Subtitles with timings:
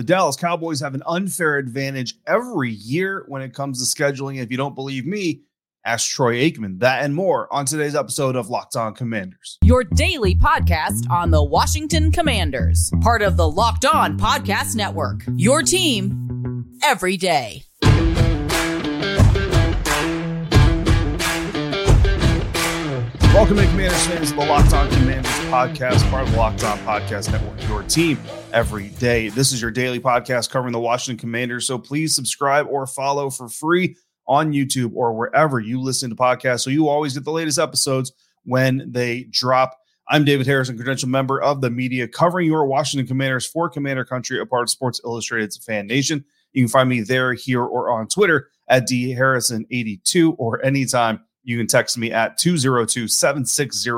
[0.00, 4.42] The Dallas Cowboys have an unfair advantage every year when it comes to scheduling.
[4.42, 5.42] If you don't believe me,
[5.84, 6.78] ask Troy Aikman.
[6.78, 9.58] That and more on today's episode of Locked On Commanders.
[9.62, 15.20] Your daily podcast on the Washington Commanders, part of the Locked On Podcast Network.
[15.36, 17.64] Your team every day.
[23.50, 26.78] Welcome to Commanders fans of the Locked On Commanders podcast, part of the Locked On
[26.78, 28.16] Podcast Network, your team
[28.52, 29.28] every day.
[29.28, 31.66] This is your daily podcast covering the Washington Commanders.
[31.66, 33.96] So please subscribe or follow for free
[34.28, 38.12] on YouTube or wherever you listen to podcasts so you always get the latest episodes
[38.44, 39.76] when they drop.
[40.06, 44.38] I'm David Harrison, credential member of the media covering your Washington Commanders for Commander Country,
[44.38, 46.24] a part of Sports Illustrated's Fan Nation.
[46.52, 51.66] You can find me there, here, or on Twitter at dharrison82 or anytime you can
[51.66, 53.90] text me at 202 760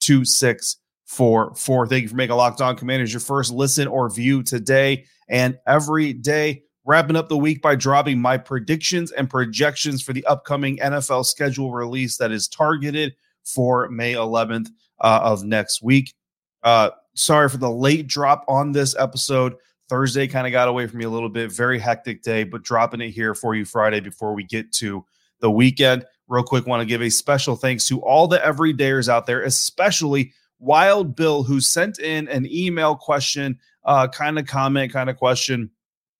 [0.00, 1.86] 2644.
[1.86, 6.12] Thank you for making Locked On Commanders your first listen or view today and every
[6.12, 6.62] day.
[6.84, 11.72] Wrapping up the week by dropping my predictions and projections for the upcoming NFL schedule
[11.72, 14.68] release that is targeted for May 11th
[15.00, 16.14] uh, of next week.
[16.62, 19.54] Uh, sorry for the late drop on this episode.
[19.88, 21.52] Thursday kind of got away from me a little bit.
[21.52, 25.04] Very hectic day, but dropping it here for you Friday before we get to
[25.40, 26.04] the weekend.
[26.28, 30.32] Real quick, want to give a special thanks to all the everydayers out there, especially
[30.58, 35.70] Wild Bill, who sent in an email question, uh, kind of comment, kind of question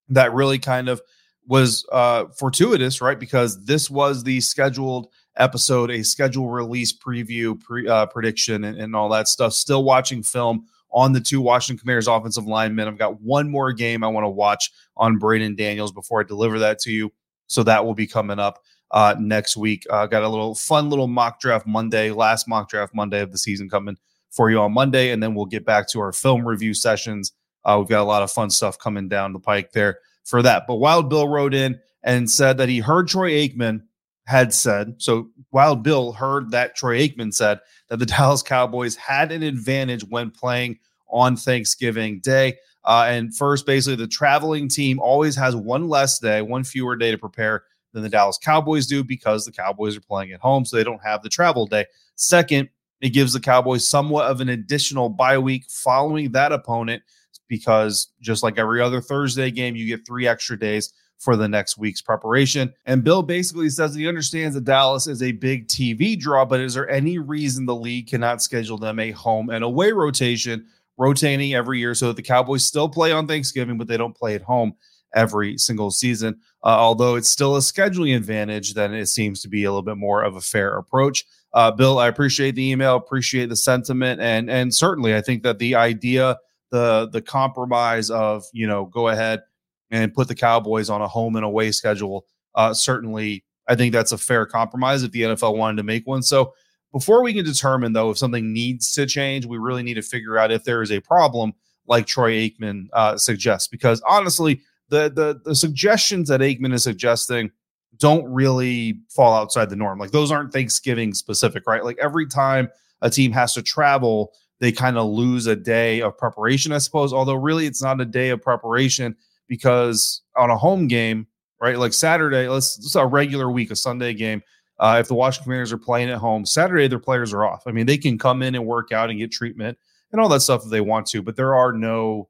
[0.09, 1.03] that really kind of
[1.47, 3.19] was uh, fortuitous, right?
[3.19, 8.97] Because this was the scheduled episode, a schedule release preview, pre, uh, prediction, and, and
[8.97, 9.53] all that stuff.
[9.53, 12.89] Still watching film on the two Washington Commanders offensive linemen.
[12.89, 16.59] I've got one more game I want to watch on Braeden Daniels before I deliver
[16.61, 17.13] that to you.
[17.49, 19.85] So that will be coming up uh, next week.
[19.91, 23.39] Uh, got a little fun little mock draft Monday, last mock draft Monday of the
[23.39, 23.97] season coming
[24.31, 27.33] for you on Monday, and then we'll get back to our film review sessions.
[27.65, 30.65] Uh, we've got a lot of fun stuff coming down the pike there for that.
[30.67, 33.83] But Wild Bill wrote in and said that he heard Troy Aikman
[34.25, 35.31] had said so.
[35.53, 40.31] Wild Bill heard that Troy Aikman said that the Dallas Cowboys had an advantage when
[40.31, 42.59] playing on Thanksgiving Day.
[42.85, 47.11] Uh, and first, basically, the traveling team always has one less day, one fewer day
[47.11, 47.65] to prepare
[47.97, 51.03] than the Dallas Cowboys do because the Cowboys are playing at home, so they don't
[51.03, 51.87] have the travel day.
[52.15, 52.69] Second,
[53.01, 57.03] it gives the Cowboys somewhat of an additional bye week following that opponent
[57.49, 61.79] because just like every other Thursday game, you get three extra days for the next
[61.79, 62.71] week's preparation.
[62.85, 66.75] And Bill basically says he understands that Dallas is a big TV draw, but is
[66.75, 70.67] there any reason the league cannot schedule them a home and away rotation,
[70.99, 74.35] rotating every year so that the Cowboys still play on Thanksgiving, but they don't play
[74.35, 74.75] at home?
[75.15, 76.39] Every single season.
[76.65, 79.97] Uh, although it's still a scheduling advantage, then it seems to be a little bit
[79.97, 81.25] more of a fair approach.
[81.53, 85.59] Uh, Bill, I appreciate the email, appreciate the sentiment, and and certainly I think that
[85.59, 86.37] the idea,
[86.71, 89.43] the the compromise of you know go ahead
[89.91, 94.13] and put the Cowboys on a home and away schedule, uh, certainly I think that's
[94.13, 96.23] a fair compromise if the NFL wanted to make one.
[96.23, 96.53] So
[96.93, 100.39] before we can determine though if something needs to change, we really need to figure
[100.39, 101.53] out if there is a problem,
[101.87, 107.51] like Troy Aikman uh, suggests, because honestly the the the suggestions that Aikman is suggesting
[107.99, 109.99] don't really fall outside the norm.
[109.99, 111.85] Like those aren't Thanksgiving specific, right?
[111.85, 112.69] Like every time
[113.03, 117.13] a team has to travel, they kind of lose a day of preparation, I suppose.
[117.13, 119.17] Although really it's not a day of preparation
[119.49, 121.27] because on a home game,
[121.61, 121.79] right?
[121.79, 124.43] Like Saturday, let's it's a regular week, a Sunday game.
[124.79, 127.63] Uh, if the Washington Commanders are playing at home, Saturday their players are off.
[127.67, 129.79] I mean, they can come in and work out and get treatment
[130.13, 132.29] and all that stuff if they want to, but there are no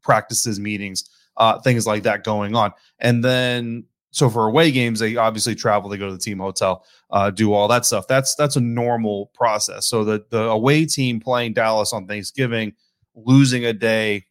[0.00, 1.04] practices, meetings
[1.36, 2.72] uh, things like that going on.
[2.98, 6.84] And then so for away games, they obviously travel, they go to the team hotel,
[7.10, 8.06] uh, do all that stuff.
[8.06, 9.86] That's that's a normal process.
[9.86, 12.74] So the the away team playing Dallas on Thanksgiving,
[13.14, 14.26] losing a day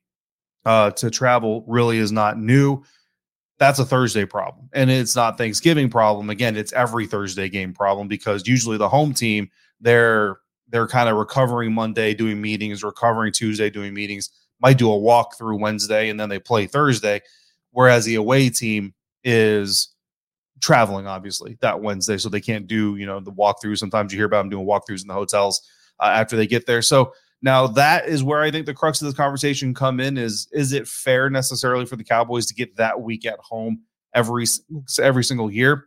[0.65, 2.83] uh, to travel really is not new.
[3.57, 6.29] That's a Thursday problem, and it's not Thanksgiving problem.
[6.29, 9.49] Again, it's every Thursday game problem because usually the home team
[9.79, 10.37] they're
[10.69, 14.29] they're kind of recovering Monday, doing meetings, recovering Tuesday, doing meetings
[14.61, 17.21] might do a walk through Wednesday and then they play Thursday.
[17.71, 18.93] Whereas the away team
[19.23, 19.89] is
[20.59, 22.17] traveling, obviously, that Wednesday.
[22.17, 23.77] So they can't do, you know, the walkthrough.
[23.77, 25.61] Sometimes you hear about them doing walkthroughs in the hotels
[25.99, 26.81] uh, after they get there.
[26.81, 30.47] So Now that is where I think the crux of this conversation come in is
[30.51, 33.81] is it fair necessarily for the Cowboys to get that week at home
[34.13, 34.45] every
[34.99, 35.85] every single year?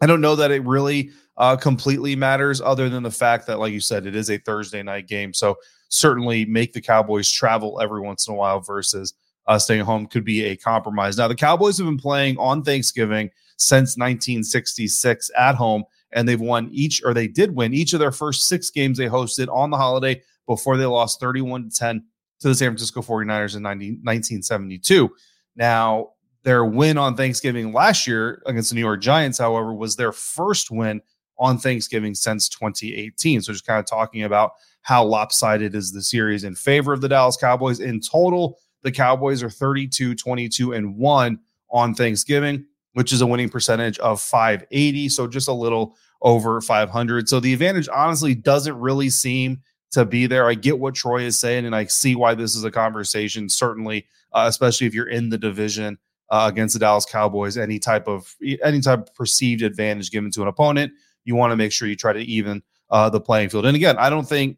[0.00, 3.72] I don't know that it really uh, completely matters, other than the fact that, like
[3.72, 5.32] you said, it is a Thursday night game.
[5.32, 5.56] So
[5.92, 9.12] certainly make the Cowboys travel every once in a while versus
[9.46, 11.18] uh, staying home could be a compromise.
[11.18, 16.70] Now the Cowboys have been playing on Thanksgiving since 1966 at home, and they've won
[16.72, 19.76] each, or they did win each of their first six games they hosted on the
[19.76, 22.04] holiday before they lost 31 to 10
[22.40, 25.10] to the San Francisco 49ers in 90, 1972.
[25.56, 26.10] Now,
[26.42, 30.70] their win on Thanksgiving last year against the New York Giants, however, was their first
[30.70, 31.02] win
[31.38, 33.42] on Thanksgiving since 2018.
[33.42, 37.08] So just kind of talking about how lopsided is the series in favor of the
[37.08, 37.80] Dallas Cowboys.
[37.80, 41.38] In total, the Cowboys are 32, 22, and 1
[41.70, 45.08] on Thanksgiving, which is a winning percentage of 580.
[45.08, 47.28] So just a little over 500.
[47.28, 49.62] So the advantage honestly doesn't really seem
[49.92, 50.48] to be there.
[50.48, 53.48] I get what Troy is saying, and I see why this is a conversation.
[53.48, 55.98] Certainly, uh, especially if you're in the division
[56.30, 60.42] uh, against the Dallas Cowboys, any type of any type of perceived advantage given to
[60.42, 60.92] an opponent,
[61.24, 63.66] you want to make sure you try to even uh, the playing field.
[63.66, 64.56] And again, I don't think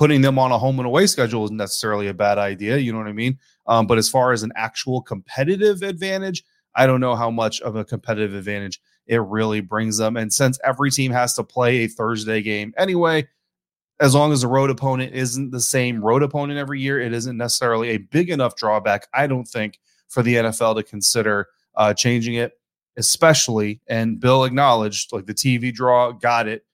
[0.00, 2.78] putting them on a home and away schedule isn't necessarily a bad idea.
[2.78, 3.38] You know what I mean?
[3.66, 6.42] Um, but as far as an actual competitive advantage,
[6.74, 10.16] I don't know how much of a competitive advantage it really brings them.
[10.16, 13.28] And since every team has to play a Thursday game anyway,
[14.00, 17.36] as long as the road opponent isn't the same road opponent every year, it isn't
[17.36, 22.36] necessarily a big enough drawback, I don't think, for the NFL to consider uh, changing
[22.36, 22.58] it,
[22.96, 23.82] especially.
[23.86, 26.64] And Bill acknowledged like the TV draw, got it,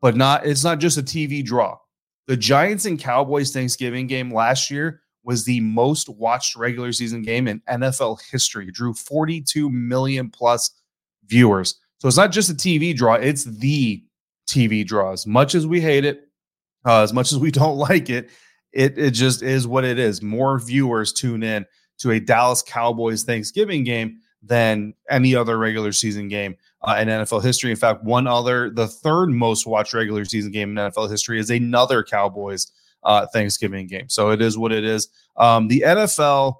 [0.00, 1.78] but not, it's not just a TV draw.
[2.26, 7.48] The Giants and Cowboys Thanksgiving game last year was the most watched regular season game
[7.48, 8.68] in NFL history.
[8.68, 10.70] It drew 42 million plus
[11.26, 11.76] viewers.
[11.98, 14.04] So it's not just a TV draw, it's the
[14.48, 15.12] TV draw.
[15.12, 16.28] As much as we hate it,
[16.84, 18.30] uh, as much as we don't like it,
[18.72, 20.22] it it just is what it is.
[20.22, 21.64] More viewers tune in
[21.98, 27.42] to a Dallas Cowboys Thanksgiving game than any other regular season game uh, in NFL
[27.42, 27.70] history.
[27.70, 31.50] In fact, one other, the third most watched regular season game in NFL history is
[31.50, 32.70] another Cowboys
[33.02, 34.08] uh, Thanksgiving game.
[34.08, 35.08] So it is what it is.
[35.36, 36.56] Um, the NFL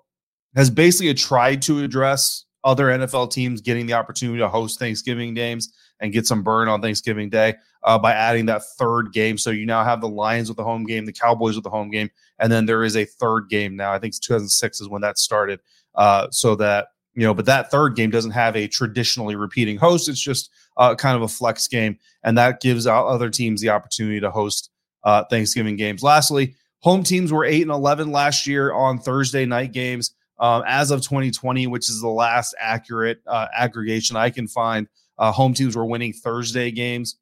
[0.54, 5.72] has basically tried to address other NFL teams getting the opportunity to host Thanksgiving games
[6.00, 7.54] and get some burn on Thanksgiving Day
[7.84, 9.38] uh, by adding that third game.
[9.38, 11.90] So you now have the Lions with the home game, the Cowboys with the home
[11.90, 13.92] game, and then there is a third game now.
[13.92, 15.60] I think 2006 is when that started.
[15.94, 20.08] Uh, so that you know, but that third game doesn't have a traditionally repeating host.
[20.08, 24.20] It's just uh, kind of a flex game, and that gives other teams the opportunity
[24.20, 24.70] to host
[25.02, 26.02] uh, Thanksgiving games.
[26.02, 30.12] Lastly, home teams were eight and eleven last year on Thursday night games.
[30.38, 34.86] Um, as of 2020, which is the last accurate uh, aggregation I can find,
[35.16, 37.16] uh, home teams were winning Thursday games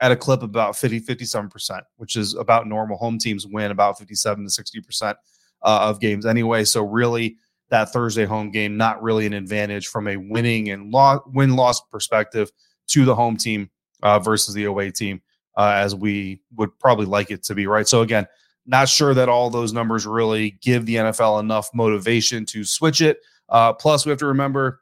[0.00, 2.96] at a clip about 50, 57%, which is about normal.
[2.96, 5.14] Home teams win about 57 to 60% uh,
[5.62, 6.64] of games anyway.
[6.64, 7.36] So, really,
[7.74, 10.94] that Thursday home game, not really an advantage from a winning and
[11.26, 12.52] win loss perspective
[12.86, 13.68] to the home team
[14.04, 15.20] uh, versus the away team,
[15.56, 17.88] uh, as we would probably like it to be, right?
[17.88, 18.28] So, again,
[18.64, 23.18] not sure that all those numbers really give the NFL enough motivation to switch it.
[23.48, 24.80] Uh, plus, we have to remember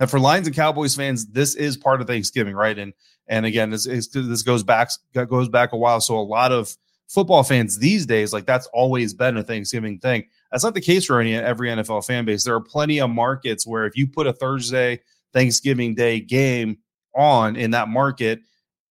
[0.00, 2.76] that for Lions and Cowboys fans, this is part of Thanksgiving, right?
[2.76, 2.94] And
[3.28, 6.00] and again, this this goes back goes back a while.
[6.00, 6.76] So a lot of
[7.06, 10.24] football fans these days, like that's always been a Thanksgiving thing.
[10.54, 12.44] That's not the case for any every NFL fan base.
[12.44, 15.00] There are plenty of markets where if you put a Thursday
[15.32, 16.78] Thanksgiving Day game
[17.12, 18.38] on in that market,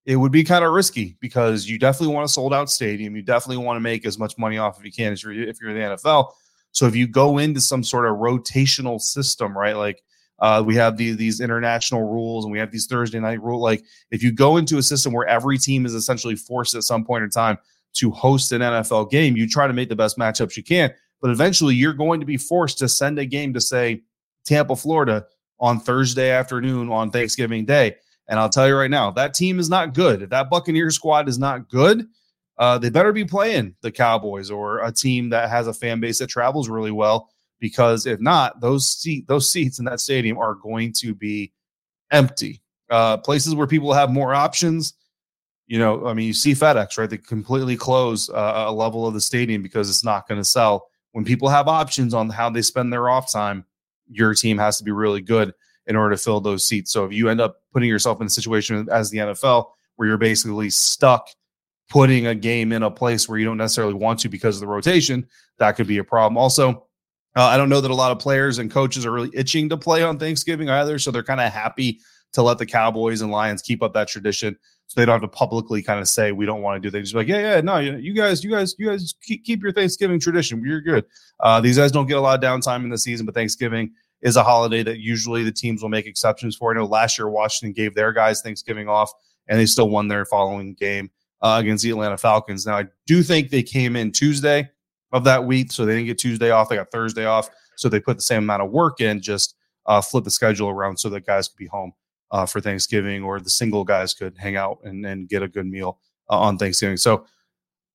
[0.05, 3.15] it would be kind of risky because you definitely want a sold out stadium.
[3.15, 5.61] You definitely want to make as much money off if you can if you're, if
[5.61, 6.33] you're the NFL.
[6.73, 9.77] So if you go into some sort of rotational system, right?
[9.77, 10.03] Like
[10.39, 13.61] uh, we have the, these international rules and we have these Thursday night rule.
[13.61, 17.05] Like if you go into a system where every team is essentially forced at some
[17.05, 17.57] point in time
[17.93, 20.93] to host an NFL game, you try to make the best matchups you can.
[21.23, 24.03] But eventually you're going to be forced to send a game to say
[24.43, 25.25] Tampa, Florida
[25.57, 27.95] on Thursday afternoon on Thanksgiving Day.
[28.27, 30.21] And I'll tell you right now, that team is not good.
[30.21, 32.05] If that Buccaneer squad is not good,
[32.57, 36.19] uh, they better be playing the Cowboys or a team that has a fan base
[36.19, 37.29] that travels really well
[37.61, 41.53] because if not, those seat those seats in that stadium are going to be
[42.11, 42.61] empty.
[42.89, 44.95] Uh, places where people have more options,
[45.67, 47.09] you know, I mean, you see FedEx, right?
[47.09, 50.89] They completely close uh, a level of the stadium because it's not going to sell.
[51.13, 53.65] When people have options on how they spend their off time,
[54.09, 55.53] your team has to be really good
[55.87, 56.91] in order to fill those seats.
[56.91, 60.17] So if you end up putting yourself in a situation as the NFL where you're
[60.17, 61.27] basically stuck
[61.89, 64.67] putting a game in a place where you don't necessarily want to because of the
[64.67, 65.27] rotation,
[65.59, 66.37] that could be a problem.
[66.37, 66.87] Also,
[67.35, 69.77] uh, I don't know that a lot of players and coaches are really itching to
[69.77, 70.99] play on Thanksgiving either.
[70.99, 71.99] So they're kind of happy
[72.33, 75.27] to let the Cowboys and Lions keep up that tradition so they don't have to
[75.27, 76.91] publicly kind of say we don't want to do.
[76.91, 79.71] They just like, yeah, yeah, no, you guys, you guys, you guys keep, keep your
[79.71, 80.63] Thanksgiving tradition.
[80.63, 81.05] You're good.
[81.39, 84.35] Uh, these guys don't get a lot of downtime in the season, but Thanksgiving is
[84.35, 86.71] a holiday that usually the teams will make exceptions for.
[86.71, 89.11] I know last year Washington gave their guys Thanksgiving off,
[89.47, 91.09] and they still won their following game
[91.41, 92.65] uh, against the Atlanta Falcons.
[92.65, 94.69] Now I do think they came in Tuesday
[95.11, 96.69] of that week, so they didn't get Tuesday off.
[96.69, 100.01] They got Thursday off, so they put the same amount of work in, just uh,
[100.01, 101.93] flip the schedule around so that guys could be home
[102.33, 105.67] uh, for Thanksgiving, or the single guys could hang out and, and get a good
[105.67, 105.99] meal
[106.29, 106.97] uh, on Thanksgiving.
[106.97, 107.25] So,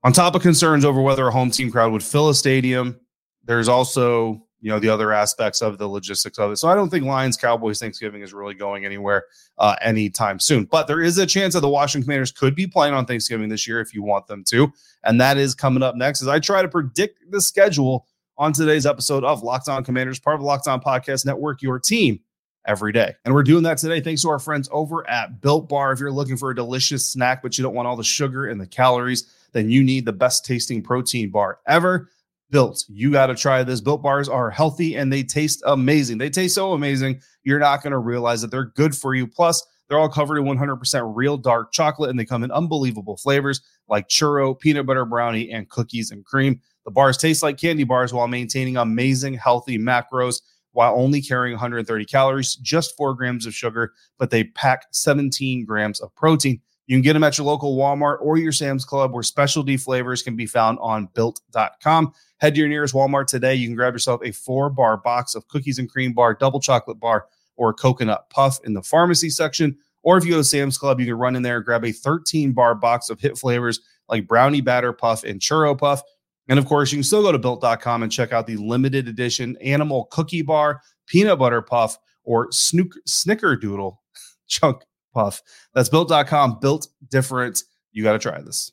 [0.04, 3.00] on top of concerns over whether a home team crowd would fill a stadium,
[3.44, 6.56] there's also you know the other aspects of the logistics of it.
[6.56, 9.24] So I don't think Lions Cowboys Thanksgiving is really going anywhere
[9.58, 10.64] uh, anytime soon.
[10.64, 13.66] But there is a chance that the Washington Commanders could be playing on Thanksgiving this
[13.66, 16.62] year if you want them to, and that is coming up next as I try
[16.62, 20.68] to predict the schedule on today's episode of Locked On Commanders, part of the Locked
[20.68, 22.20] On Podcast Network, your team
[22.68, 23.14] every day.
[23.24, 25.90] And we're doing that today thanks to our friends over at Built Bar.
[25.90, 28.60] If you're looking for a delicious snack, but you don't want all the sugar and
[28.60, 32.10] the calories, then you need the best tasting protein bar ever.
[32.50, 33.80] Built, you got to try this.
[33.80, 36.18] Built bars are healthy and they taste amazing.
[36.18, 39.26] They taste so amazing, you're not going to realize that they're good for you.
[39.26, 43.62] Plus, they're all covered in 100% real dark chocolate and they come in unbelievable flavors
[43.88, 46.60] like churro, peanut butter brownie, and cookies and cream.
[46.84, 52.04] The bars taste like candy bars while maintaining amazing, healthy macros while only carrying 130
[52.04, 56.60] calories, just four grams of sugar, but they pack 17 grams of protein.
[56.86, 60.22] You can get them at your local Walmart or your Sam's Club, where specialty flavors
[60.22, 62.12] can be found on built.com.
[62.38, 63.54] Head to your nearest Walmart today.
[63.54, 66.98] You can grab yourself a four bar box of cookies and cream bar, double chocolate
[66.98, 69.76] bar, or coconut puff in the pharmacy section.
[70.02, 71.92] Or if you go to Sam's Club, you can run in there, and grab a
[71.92, 76.02] 13 bar box of hit flavors like brownie batter puff and churro puff.
[76.48, 79.56] And of course, you can still go to built.com and check out the limited edition
[79.62, 83.96] animal cookie bar, peanut butter puff, or snook, snickerdoodle
[84.46, 84.82] chunk
[85.14, 85.42] puff.
[85.74, 87.62] That's built.com, built different.
[87.92, 88.72] You got to try this.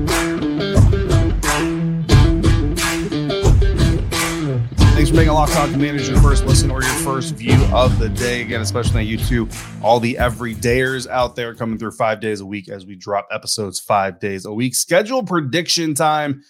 [5.01, 7.97] Thanks for making a Locked On Commanders your first listen or your first view of
[7.97, 8.43] the day.
[8.43, 9.49] Again, especially you two,
[9.81, 13.79] all the everydayers out there coming through five days a week as we drop episodes
[13.79, 14.75] five days a week.
[14.75, 16.43] Schedule prediction time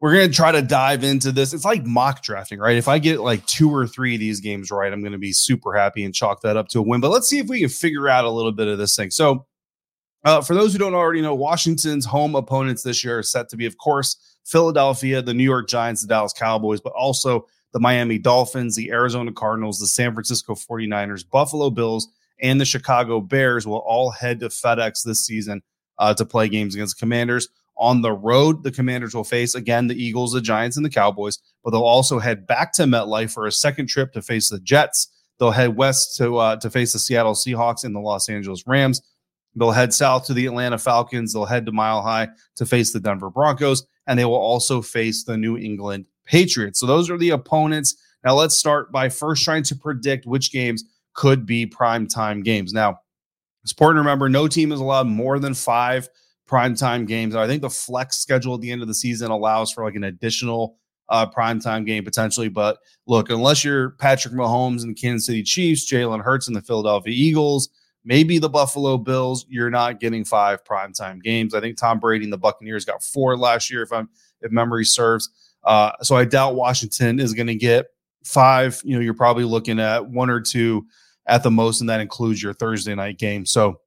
[0.00, 1.52] we're going to try to dive into this.
[1.52, 2.78] It's like mock drafting, right?
[2.78, 5.34] If I get like two or three of these games right, I'm going to be
[5.34, 7.02] super happy and chalk that up to a win.
[7.02, 9.10] But let's see if we can figure out a little bit of this thing.
[9.10, 9.44] So,
[10.24, 13.58] uh, for those who don't already know, Washington's home opponents this year are set to
[13.58, 18.18] be, of course, Philadelphia, the New York Giants, the Dallas Cowboys, but also the Miami
[18.18, 22.08] Dolphins, the Arizona Cardinals, the San Francisco 49ers, Buffalo Bills,
[22.40, 25.62] and the Chicago Bears will all head to FedEx this season
[25.98, 27.48] uh, to play games against the Commanders.
[27.78, 31.38] On the road, the Commanders will face again the Eagles, the Giants, and the Cowboys,
[31.64, 35.08] but they'll also head back to MetLife for a second trip to face the Jets.
[35.38, 39.00] They'll head west to uh, to face the Seattle Seahawks and the Los Angeles Rams.
[39.54, 41.32] They'll head south to the Atlanta Falcons.
[41.32, 45.24] They'll head to Mile High to face the Denver Broncos, and they will also face
[45.24, 46.80] the New England Patriots.
[46.80, 47.96] So those are the opponents.
[48.24, 52.72] Now let's start by first trying to predict which games could be prime time games.
[52.72, 53.00] Now,
[53.62, 56.08] it's important to remember no team is allowed more than five
[56.48, 57.34] primetime games.
[57.34, 60.04] I think the flex schedule at the end of the season allows for like an
[60.04, 60.78] additional
[61.08, 62.48] uh, primetime game potentially.
[62.48, 66.62] But look, unless you're Patrick Mahomes and the Kansas City Chiefs, Jalen Hurts and the
[66.62, 67.68] Philadelphia Eagles,
[68.04, 71.54] maybe the Buffalo Bills, you're not getting five primetime games.
[71.54, 74.08] I think Tom Brady and the Buccaneers got four last year, if I'm
[74.40, 75.30] if memory serves.
[75.64, 77.86] Uh, so I doubt Washington is going to get
[78.24, 78.80] five.
[78.84, 80.86] You know, you're probably looking at one or two
[81.26, 83.46] at the most, and that includes your Thursday night game.
[83.46, 83.80] So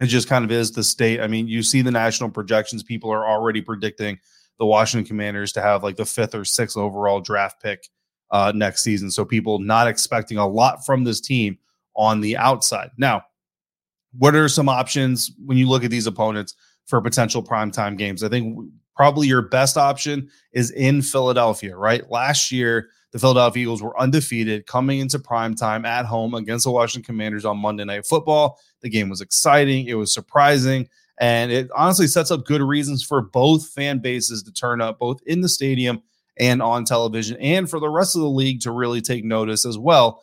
[0.00, 1.20] it just kind of is the state.
[1.20, 4.18] I mean, you see the national projections, people are already predicting
[4.58, 7.88] the Washington Commanders to have like the fifth or sixth overall draft pick
[8.30, 9.10] uh, next season.
[9.10, 11.58] So people not expecting a lot from this team
[11.96, 12.90] on the outside.
[12.96, 13.22] Now,
[14.16, 16.54] what are some options when you look at these opponents
[16.86, 18.22] for potential primetime games?
[18.22, 18.58] I think
[18.96, 22.08] probably your best option is in Philadelphia, right?
[22.10, 26.70] Last year, the Philadelphia Eagles were undefeated coming into prime time at home against the
[26.70, 28.58] Washington Commanders on Monday Night Football.
[28.82, 30.88] The game was exciting, it was surprising,
[31.18, 35.20] and it honestly sets up good reasons for both fan bases to turn up, both
[35.26, 36.02] in the stadium
[36.38, 39.78] and on television, and for the rest of the league to really take notice as
[39.78, 40.22] well.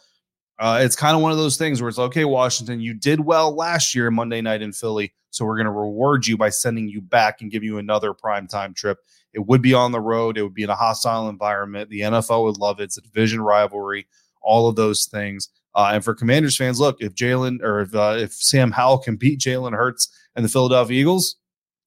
[0.59, 3.55] Uh, it's kind of one of those things where it's okay, Washington, you did well
[3.55, 6.99] last year Monday night in Philly, so we're going to reward you by sending you
[6.99, 8.97] back and give you another primetime trip.
[9.33, 11.89] It would be on the road, it would be in a hostile environment.
[11.89, 12.85] The NFL would love it.
[12.85, 14.07] It's a division rivalry,
[14.41, 15.49] all of those things.
[15.75, 19.15] Uh, and for Commanders fans, look, if Jalen or if, uh, if Sam Howell can
[19.15, 21.35] beat Jalen Hurts and the Philadelphia Eagles,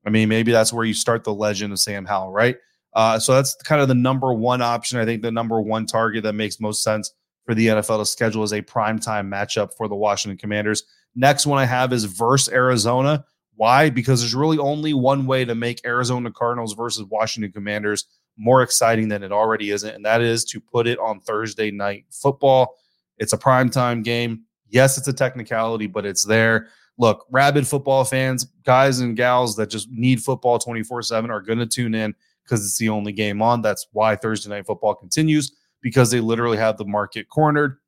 [0.06, 2.56] I mean, maybe that's where you start the legend of Sam Howell, right?
[2.94, 5.00] Uh, so that's kind of the number one option.
[5.00, 7.12] I think the number one target that makes most sense
[7.44, 10.84] for the NFL to schedule as a primetime matchup for the Washington Commanders.
[11.14, 13.24] Next one I have is versus Arizona.
[13.56, 13.90] Why?
[13.90, 18.06] Because there's really only one way to make Arizona Cardinals versus Washington Commanders
[18.36, 22.06] more exciting than it already isn't, and that is to put it on Thursday night
[22.10, 22.76] football.
[23.18, 24.44] It's a primetime game.
[24.68, 26.68] Yes, it's a technicality, but it's there.
[26.96, 31.58] Look, rabid football fans, guys and gals that just need football 24 7 are going
[31.58, 33.60] to tune in because it's the only game on.
[33.62, 37.78] That's why Thursday night football continues because they literally have the market cornered.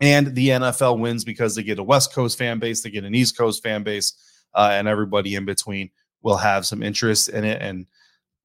[0.00, 3.14] And the NFL wins because they get a West Coast fan base, they get an
[3.14, 4.14] East Coast fan base,
[4.54, 5.90] uh, and everybody in between
[6.22, 7.60] will have some interest in it.
[7.60, 7.86] And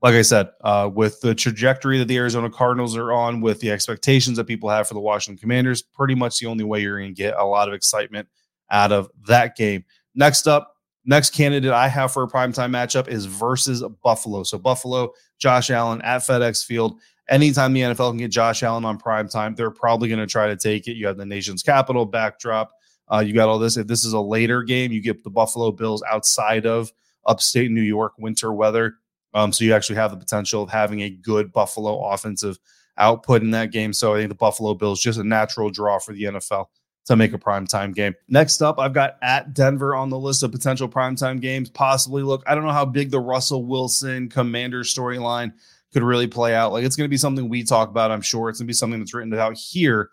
[0.02, 3.72] like I said, uh, with the trajectory that the Arizona Cardinals are on, with the
[3.72, 7.16] expectations that people have for the Washington Commanders, pretty much the only way you're going
[7.16, 8.28] to get a lot of excitement
[8.70, 9.86] out of that game.
[10.14, 10.76] Next up,
[11.06, 14.44] next candidate I have for a primetime matchup is versus Buffalo.
[14.44, 17.00] So Buffalo, Josh Allen at FedEx Field
[17.30, 20.48] anytime the NFL can get Josh Allen on prime time, they're probably going to try
[20.48, 20.96] to take it.
[20.96, 22.72] You have the nation's capital backdrop.
[23.12, 23.78] Uh, you got all this.
[23.78, 26.92] If this is a later game, you get the Buffalo Bills outside of
[27.26, 28.96] upstate New York winter weather.
[29.34, 32.58] Um, so you actually have the potential of having a good Buffalo offensive
[32.98, 33.94] output in that game.
[33.94, 36.68] So I think the Buffalo Bills just a natural draw for the NFL
[37.06, 38.16] to make a primetime game.
[38.28, 41.70] Next up, I've got at Denver on the list of potential primetime games.
[41.70, 45.54] Possibly look, I don't know how big the Russell Wilson commander storyline
[45.96, 46.74] could really play out.
[46.74, 48.12] Like it's going to be something we talk about.
[48.12, 50.10] I'm sure it's going to be something that's written out here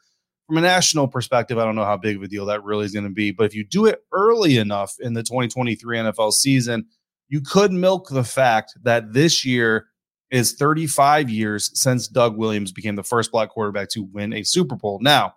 [0.46, 1.58] from a national perspective.
[1.58, 3.46] I don't know how big of a deal that really is going to be, but
[3.46, 6.86] if you do it early enough in the 2023 NFL season,
[7.28, 9.88] you could milk the fact that this year
[10.30, 14.76] is 35 years since Doug Williams became the first black quarterback to win a Super
[14.76, 15.00] Bowl.
[15.02, 15.34] Now,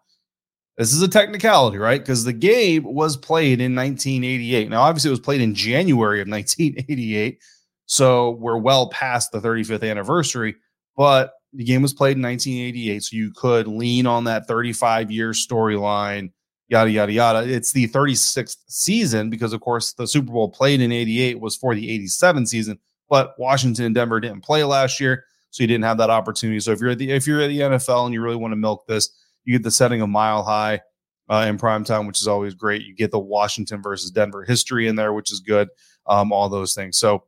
[0.77, 1.99] this is a technicality, right?
[1.99, 4.69] Because the game was played in 1988.
[4.69, 7.41] Now, obviously, it was played in January of 1988.
[7.85, 10.55] So we're well past the 35th anniversary,
[10.97, 13.03] but the game was played in 1988.
[13.03, 16.31] So you could lean on that 35 year storyline,
[16.67, 17.47] yada, yada, yada.
[17.47, 21.75] It's the 36th season because, of course, the Super Bowl played in 88 was for
[21.75, 25.25] the 87 season, but Washington and Denver didn't play last year.
[25.51, 26.59] So you didn't have that opportunity.
[26.59, 28.57] So if you're at the if you're at the NFL and you really want to
[28.57, 29.09] milk this,
[29.45, 30.81] you get the setting of mile high
[31.29, 32.81] uh, in prime time, which is always great.
[32.81, 35.69] You get the Washington versus Denver history in there, which is good.
[36.07, 36.97] Um, all those things.
[36.97, 37.23] So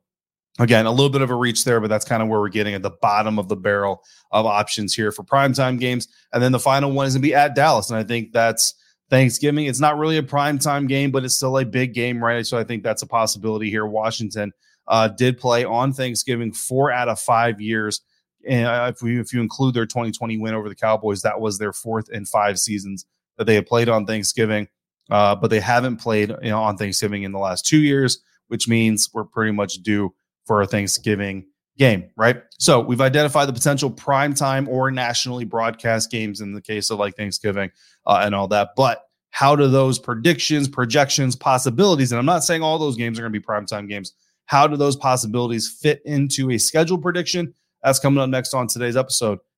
[0.60, 2.74] Again, a little bit of a reach there, but that's kind of where we're getting
[2.74, 6.08] at the bottom of the barrel of options here for primetime games.
[6.32, 7.90] And then the final one is going to be at Dallas.
[7.90, 8.74] And I think that's
[9.08, 9.66] Thanksgiving.
[9.66, 12.44] It's not really a primetime game, but it's still a big game, right?
[12.44, 13.86] So I think that's a possibility here.
[13.86, 14.52] Washington
[14.88, 18.00] uh, did play on Thanksgiving four out of five years.
[18.46, 21.58] And uh, if, we, if you include their 2020 win over the Cowboys, that was
[21.58, 24.68] their fourth and five seasons that they had played on Thanksgiving.
[25.10, 28.18] Uh, but they haven't played you know, on Thanksgiving in the last two years,
[28.48, 30.12] which means we're pretty much due
[30.48, 32.42] for a Thanksgiving game, right?
[32.58, 36.98] So we've identified the potential prime time or nationally broadcast games in the case of
[36.98, 37.70] like Thanksgiving
[38.06, 38.70] uh, and all that.
[38.76, 43.22] But how do those predictions, projections, possibilities, and I'm not saying all those games are
[43.22, 44.14] going to be primetime games,
[44.46, 47.54] how do those possibilities fit into a schedule prediction?
[47.84, 49.38] That's coming up next on today's episode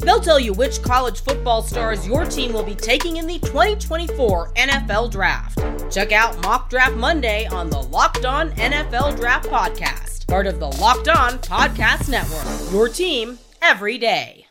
[0.00, 4.52] They'll tell you which college football stars your team will be taking in the 2024
[4.54, 5.58] NFL Draft.
[5.92, 10.66] Check out Mock Draft Monday on the Locked On NFL Draft Podcast part of the
[10.66, 12.70] Locked On Podcast Network.
[12.70, 14.46] Your team every day.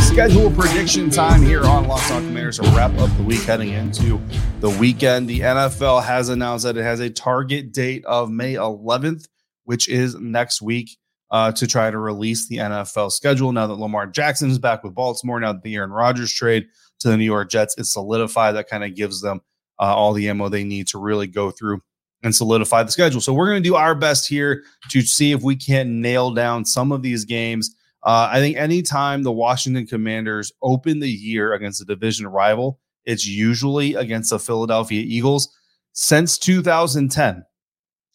[0.00, 4.18] Schedule prediction time here on Locked On Commanders to wrap up the week heading into
[4.60, 5.28] the weekend.
[5.28, 9.28] The NFL has announced that it has a target date of May 11th,
[9.68, 10.96] which is next week.
[11.30, 14.94] Uh, to try to release the NFL schedule now that Lamar Jackson is back with
[14.94, 15.38] Baltimore.
[15.38, 16.64] Now that the Aaron Rodgers trade
[17.00, 19.42] to the New York Jets is solidified, that kind of gives them
[19.78, 21.82] uh, all the ammo they need to really go through
[22.22, 23.20] and solidify the schedule.
[23.20, 26.64] So we're going to do our best here to see if we can nail down
[26.64, 27.76] some of these games.
[28.02, 33.26] Uh, I think anytime the Washington Commanders open the year against a division rival, it's
[33.26, 35.54] usually against the Philadelphia Eagles.
[35.92, 37.44] Since 2010,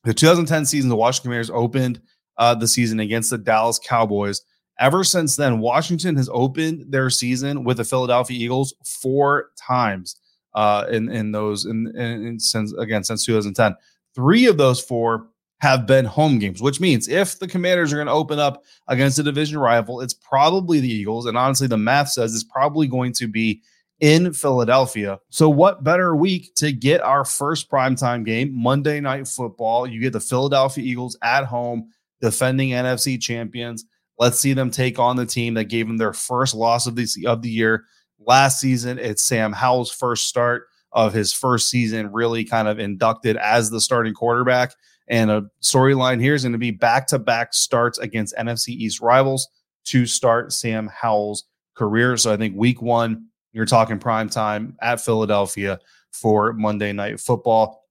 [0.04, 2.02] The 2010 season, the Washington Commanders opened
[2.38, 4.42] uh, the season against the Dallas Cowboys.
[4.80, 10.20] Ever since then, Washington has opened their season with the Philadelphia Eagles four times
[10.56, 13.76] uh, in in those in, in, in since again since 2010.
[14.16, 15.28] Three of those four
[15.60, 19.20] have been home games, which means if the Commanders are going to open up against
[19.20, 21.26] a division rival, it's probably the Eagles.
[21.26, 23.62] And honestly, the math says it's probably going to be
[24.04, 25.18] in Philadelphia.
[25.30, 29.88] So, what better week to get our first primetime game, Monday Night Football?
[29.88, 31.88] You get the Philadelphia Eagles at home,
[32.20, 33.86] defending NFC champions.
[34.20, 37.08] Let's see them take on the team that gave them their first loss of the,
[37.26, 37.86] of the year
[38.20, 39.00] last season.
[39.00, 43.80] It's Sam Howell's first start of his first season, really kind of inducted as the
[43.80, 44.74] starting quarterback.
[45.08, 49.00] And a storyline here is going to be back to back starts against NFC East
[49.00, 49.48] rivals
[49.86, 52.18] to start Sam Howell's career.
[52.18, 55.80] So I think week one, you're talking prime time at Philadelphia
[56.12, 57.84] for Monday Night Football.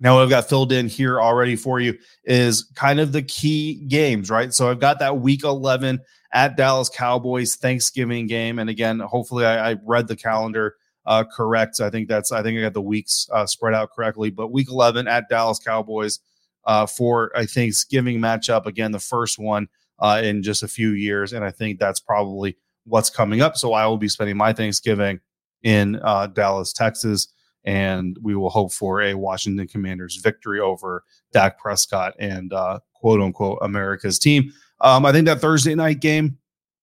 [0.00, 3.84] Now, what I've got filled in here already for you is kind of the key
[3.86, 4.52] games, right?
[4.52, 6.00] So I've got that week 11
[6.32, 8.58] at Dallas Cowboys Thanksgiving game.
[8.58, 10.74] And again, hopefully I, I read the calendar
[11.06, 11.80] uh, correct.
[11.80, 14.30] I think that's, I think I got the weeks uh, spread out correctly.
[14.30, 16.18] But week 11 at Dallas Cowboys
[16.64, 18.66] uh, for a Thanksgiving matchup.
[18.66, 19.68] Again, the first one
[20.00, 21.32] uh, in just a few years.
[21.32, 23.56] And I think that's probably what's coming up.
[23.56, 25.20] So I will be spending my Thanksgiving
[25.62, 27.28] in uh, Dallas, Texas
[27.64, 33.20] and we will hope for a Washington Commanders victory over Dak Prescott and uh, quote
[33.20, 34.52] unquote America's team.
[34.80, 36.38] Um, I think that Thursday night game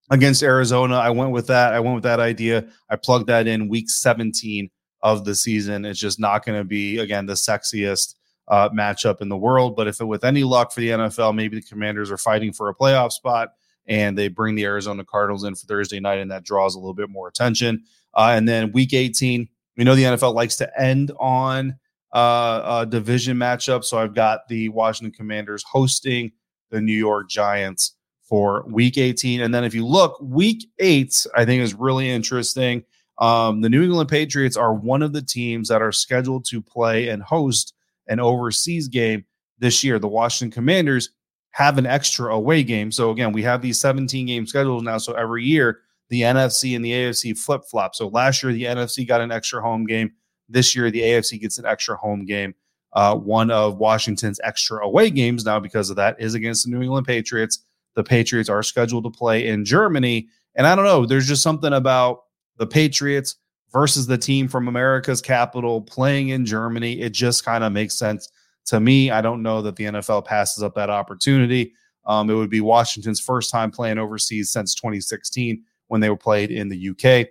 [0.10, 1.74] against Arizona, I went with that.
[1.74, 2.66] I went with that idea.
[2.90, 4.70] I plugged that in week 17
[5.02, 5.86] of the season.
[5.86, 8.16] It's just not going to be again the sexiest
[8.48, 9.76] uh, matchup in the world.
[9.76, 12.70] But if it, with any luck for the NFL, maybe the Commanders are fighting for
[12.70, 13.50] a playoff spot
[13.90, 16.94] and they bring the Arizona Cardinals in for Thursday night, and that draws a little
[16.94, 17.84] bit more attention.
[18.14, 21.76] Uh, and then week 18, we know the NFL likes to end on
[22.14, 23.84] uh, a division matchup.
[23.84, 26.32] So I've got the Washington Commanders hosting
[26.70, 29.42] the New York Giants for week 18.
[29.42, 32.84] And then if you look, week eight, I think is really interesting.
[33.18, 37.10] Um, the New England Patriots are one of the teams that are scheduled to play
[37.10, 37.74] and host
[38.08, 39.26] an overseas game
[39.58, 39.98] this year.
[39.98, 41.10] The Washington Commanders
[41.52, 42.92] have an extra away game.
[42.92, 44.98] So again, we have these 17 game schedules now.
[44.98, 47.96] So every year the NFC and the AFC flip flop.
[47.96, 50.12] So last year, the NFC got an extra home game.
[50.50, 52.56] This year, the AFC gets an extra home game.
[52.94, 56.82] Uh, one of Washington's extra away games now, because of that, is against the New
[56.82, 57.64] England Patriots.
[57.94, 60.28] The Patriots are scheduled to play in Germany.
[60.56, 62.24] And I don't know, there's just something about
[62.58, 63.36] the Patriots
[63.72, 67.00] versus the team from America's capital playing in Germany.
[67.00, 68.28] It just kind of makes sense
[68.66, 69.12] to me.
[69.12, 71.74] I don't know that the NFL passes up that opportunity.
[72.06, 76.52] Um, it would be Washington's first time playing overseas since 2016 when they were played
[76.52, 77.28] in the UK.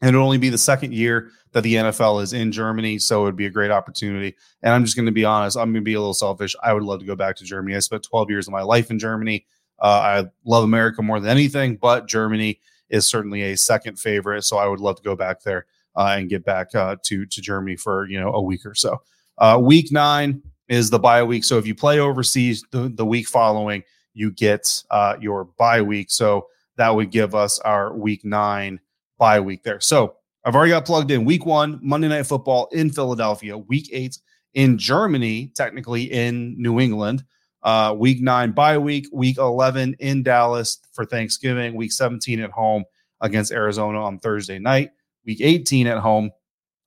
[0.00, 2.98] And it'll only be the second year that the NFL is in Germany.
[2.98, 4.34] So it would be a great opportunity.
[4.62, 6.56] And I'm just going to be honest, I'm going to be a little selfish.
[6.62, 7.76] I would love to go back to Germany.
[7.76, 9.46] I spent 12 years of my life in Germany.
[9.78, 14.42] Uh, I love America more than anything, but Germany is certainly a second favorite.
[14.42, 17.40] So I would love to go back there uh, and get back uh, to, to
[17.40, 19.00] Germany for, you know, a week or so.
[19.38, 20.42] Uh, week nine
[20.72, 21.44] is the bye week.
[21.44, 23.82] So if you play overseas the, the week following,
[24.14, 26.10] you get uh, your bye week.
[26.10, 28.80] So that would give us our week nine
[29.18, 29.80] bye week there.
[29.80, 34.18] So I've already got plugged in week one, Monday Night Football in Philadelphia, week eight
[34.54, 37.24] in Germany, technically in New England,
[37.62, 42.84] uh, week nine bye week, week 11 in Dallas for Thanksgiving, week 17 at home
[43.20, 44.90] against Arizona on Thursday night,
[45.24, 46.30] week 18 at home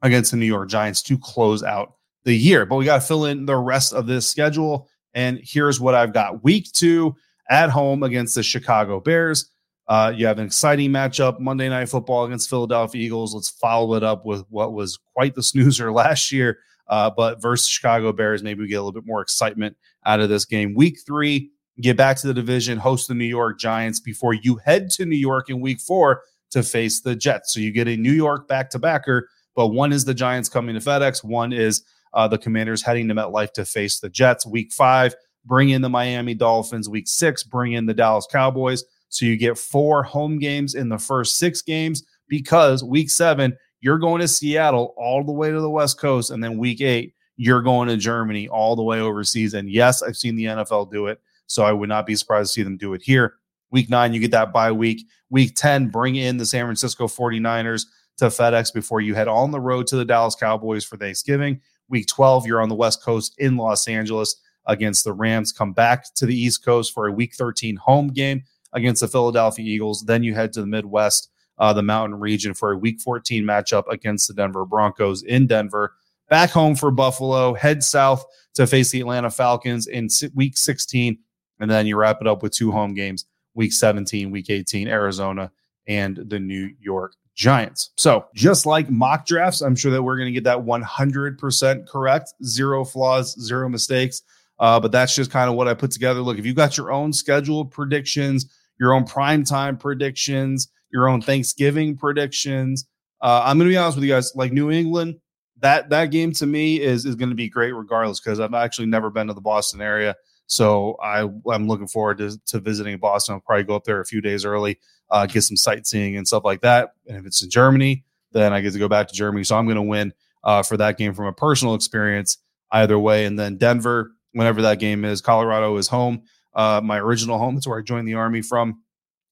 [0.02, 1.94] against the New York Giants to close out
[2.25, 2.65] the year.
[2.65, 4.89] But we got to fill in the rest of this schedule.
[5.13, 7.15] And here's what I've got week two
[7.49, 9.49] at home against the Chicago Bears.
[9.88, 13.35] Uh, you have an exciting matchup Monday Night Football against Philadelphia Eagles.
[13.35, 17.67] Let's follow it up with what was quite the snoozer last year, uh, but versus
[17.67, 20.73] Chicago Bears, maybe we get a little bit more excitement out of this game.
[20.73, 24.89] Week three, get back to the division, host the New York Giants before you head
[24.91, 27.53] to New York in week four to face the Jets.
[27.53, 30.73] So you get a New York back to backer, but one is the Giants coming
[30.73, 31.83] to FedEx, one is
[32.15, 34.45] uh, the Commanders heading to MetLife to face the Jets.
[34.45, 35.13] Week five,
[35.45, 36.89] bring in the Miami Dolphins.
[36.89, 38.84] Week six, bring in the Dallas Cowboys.
[39.10, 43.99] So you get four home games in the first six games because week seven, you're
[43.99, 46.32] going to Seattle all the way to the West Coast.
[46.32, 49.54] And then week eight, you're going to Germany all the way overseas.
[49.54, 51.21] And yes, I've seen the NFL do it.
[51.47, 53.36] So I would not be surprised to see them do it here.
[53.71, 55.06] Week nine, you get that bye week.
[55.30, 57.86] Week 10, bring in the San Francisco 49ers
[58.17, 61.60] to FedEx before you head on the road to the Dallas Cowboys for Thanksgiving.
[61.89, 65.52] Week 12, you're on the West Coast in Los Angeles against the Rams.
[65.52, 68.43] Come back to the East Coast for a Week 13 home game
[68.74, 70.04] against the Philadelphia Eagles.
[70.06, 73.84] Then you head to the Midwest, uh, the Mountain region for a Week 14 matchup
[73.89, 75.93] against the Denver Broncos in Denver
[76.30, 81.17] back home for Buffalo, head south to face the Atlanta Falcons in week 16.
[81.60, 85.52] And then you wrap it up with two home games week 17, week 18, Arizona
[85.88, 87.91] and the New York Giants.
[87.98, 92.34] So, just like mock drafts, I'm sure that we're going to get that 100% correct,
[92.43, 94.21] zero flaws, zero mistakes.
[94.58, 96.21] Uh, but that's just kind of what I put together.
[96.21, 98.45] Look, if you've got your own schedule predictions,
[98.80, 102.88] your own prime time predictions, your own Thanksgiving predictions,
[103.21, 104.32] uh, I'm going to be honest with you guys.
[104.36, 105.15] Like New England,
[105.60, 108.88] that that game to me is is going to be great regardless because I've actually
[108.88, 110.15] never been to the Boston area.
[110.48, 113.36] So I I'm looking forward to, to visiting Boston.
[113.36, 116.44] I'll probably go up there a few days early, uh, get some sightseeing and stuff
[116.44, 116.94] like that.
[117.08, 119.44] And if it's in Germany, then I get to go back to Germany.
[119.44, 120.13] So I'm going to win
[120.44, 122.38] uh, for that game from a personal experience
[122.72, 123.26] either way.
[123.26, 127.56] And then Denver, whenever that game is, Colorado is home, uh, my original home.
[127.56, 128.82] That's where I joined the army from.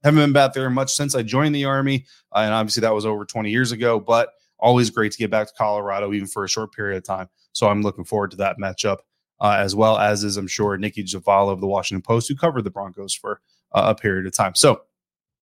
[0.04, 2.06] Haven't been back there much since I joined the army,
[2.36, 4.02] uh, and obviously that was over 20 years ago.
[4.02, 7.30] But always great to get back to Colorado, even for a short period of time.
[7.54, 8.98] So I'm looking forward to that matchup
[9.44, 12.64] uh, as well as is, I'm sure, Nikki Jhabvala of the Washington Post, who covered
[12.64, 13.42] the Broncos for
[13.74, 14.56] uh, a period of time.
[14.56, 14.82] So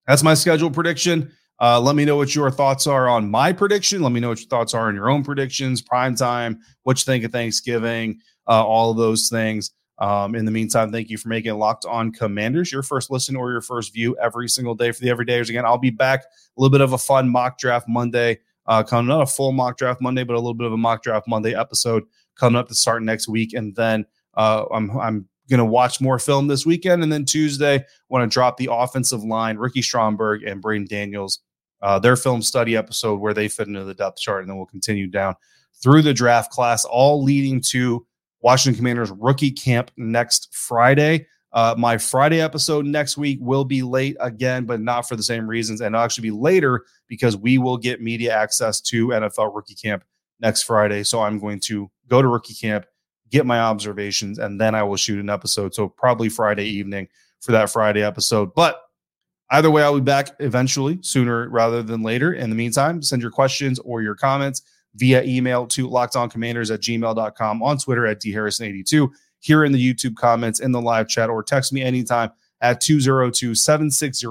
[0.07, 1.31] that's my schedule prediction.
[1.59, 4.01] Uh, let me know what your thoughts are on my prediction.
[4.01, 7.05] Let me know what your thoughts are on your own predictions, prime time, what you
[7.05, 9.71] think of Thanksgiving, uh, all of those things.
[9.99, 13.51] Um, in the meantime, thank you for making Locked On Commanders your first listen or
[13.51, 15.49] your first view every single day for the everydayers.
[15.49, 16.21] Again, I'll be back.
[16.21, 16.25] A
[16.61, 18.39] little bit of a fun mock draft Monday.
[18.65, 21.03] Uh, coming not a full mock draft Monday, but a little bit of a mock
[21.03, 22.03] draft Monday episode
[22.35, 23.53] coming up to start next week.
[23.53, 28.29] And then uh, I'm I'm gonna watch more film this weekend, and then Tuesday want
[28.29, 31.39] to drop the offensive line, Ricky Stromberg and Braeden Daniels,
[31.81, 34.65] uh, their film study episode where they fit into the depth chart, and then we'll
[34.65, 35.35] continue down
[35.83, 38.05] through the draft class, all leading to
[38.41, 41.27] Washington Commanders rookie camp next Friday.
[41.53, 45.47] Uh, my Friday episode next week will be late again, but not for the same
[45.47, 45.81] reasons.
[45.81, 50.03] And it'll actually be later because we will get media access to NFL rookie camp
[50.39, 51.03] next Friday.
[51.03, 52.85] So I'm going to go to rookie camp,
[53.31, 55.73] get my observations, and then I will shoot an episode.
[55.73, 57.07] So probably Friday evening
[57.39, 58.53] for that Friday episode.
[58.53, 58.81] But
[59.49, 62.33] either way, I'll be back eventually, sooner rather than later.
[62.33, 64.61] In the meantime, send your questions or your comments
[64.95, 70.59] via email to lockedoncommanders at gmail.com, on Twitter at dharrison82, here in the YouTube comments,
[70.59, 74.27] in the live chat, or text me anytime at 202 760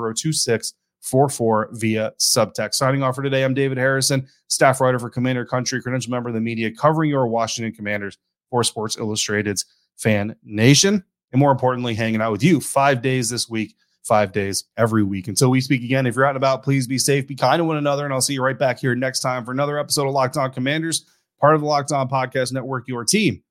[1.01, 2.75] 44 via subtext.
[2.75, 6.35] Signing off for today, I'm David Harrison, staff writer for Commander Country, credential member of
[6.35, 8.19] the media covering your Washington Commanders
[8.51, 9.65] for Sports Illustrated's
[9.97, 11.05] Fan Nation.
[11.33, 15.29] And more importantly, hanging out with you five days this week, five days every week.
[15.29, 17.65] Until we speak again, if you're out and about, please be safe, be kind to
[17.65, 20.13] one another, and I'll see you right back here next time for another episode of
[20.13, 21.05] Locked On Commanders,
[21.41, 23.43] part of the Locked On Podcast Network, your team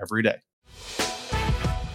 [0.00, 0.38] every day.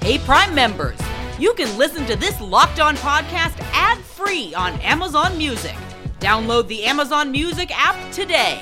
[0.01, 0.99] Hey, Prime members,
[1.39, 5.75] you can listen to this Locked On podcast ad free on Amazon Music.
[6.19, 8.61] Download the Amazon Music app today.